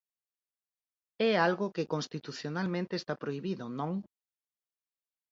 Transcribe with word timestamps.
É 1.29 1.31
algo 1.47 1.73
que 1.75 1.89
constitucionalmente 1.93 2.93
está 2.97 3.13
prohibido, 3.23 3.65
¿non? 3.79 3.91